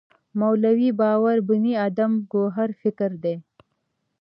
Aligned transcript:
مولوی 0.39 0.89
باور 0.99 1.37
بني 1.47 1.73
ادم 1.87 2.11
ګوهر 2.31 2.69
فکر 2.81 3.11
دی. 3.23 3.35